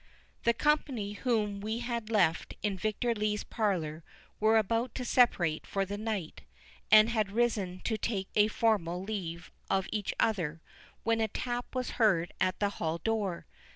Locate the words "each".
9.91-10.15